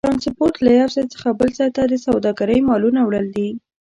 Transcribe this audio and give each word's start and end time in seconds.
ترانسپورت 0.05 0.55
له 0.65 0.71
یو 0.79 0.87
ځای 0.95 1.05
څخه 1.13 1.29
بل 1.39 1.49
ځای 1.59 1.69
ته 1.75 1.83
د 1.87 1.93
سوداګرۍ 2.05 2.59
مالونو 2.69 2.99
وړل 3.03 3.27
دي. 3.37 3.49